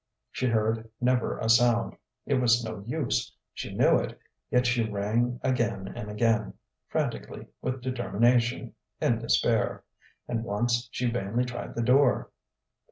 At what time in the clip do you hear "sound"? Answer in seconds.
1.47-1.95